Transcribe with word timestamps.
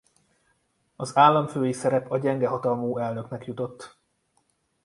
Az 0.95 1.17
államfői 1.17 1.71
szerep 1.71 2.11
a 2.11 2.17
gyenge 2.17 2.47
hatalmú 2.47 2.97
elnöknek 2.97 3.45
jutott. 3.45 3.97